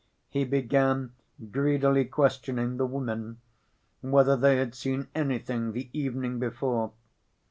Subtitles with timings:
[0.29, 1.11] He began
[1.51, 3.39] greedily questioning the women
[4.01, 6.93] whether they had seen anything the evening before.